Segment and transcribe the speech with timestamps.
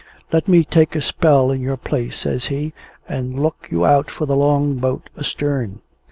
[0.33, 2.73] "Let me take a spell in your place," says he.
[3.07, 5.81] "And look you out for the Long boat astern.